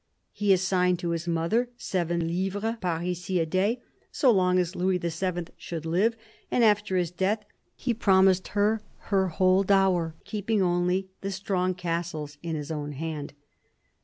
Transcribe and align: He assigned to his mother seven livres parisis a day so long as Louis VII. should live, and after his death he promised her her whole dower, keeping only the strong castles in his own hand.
He 0.31 0.51
assigned 0.51 0.97
to 0.97 1.11
his 1.11 1.27
mother 1.27 1.69
seven 1.77 2.27
livres 2.27 2.77
parisis 2.81 3.39
a 3.39 3.45
day 3.45 3.83
so 4.11 4.31
long 4.31 4.57
as 4.57 4.75
Louis 4.75 4.97
VII. 4.97 5.45
should 5.57 5.85
live, 5.85 6.17
and 6.49 6.63
after 6.63 6.97
his 6.97 7.11
death 7.11 7.45
he 7.75 7.93
promised 7.93 8.47
her 8.57 8.81
her 9.11 9.27
whole 9.27 9.61
dower, 9.61 10.15
keeping 10.23 10.59
only 10.59 11.09
the 11.21 11.29
strong 11.31 11.75
castles 11.75 12.39
in 12.41 12.55
his 12.55 12.71
own 12.71 12.93
hand. 12.93 13.33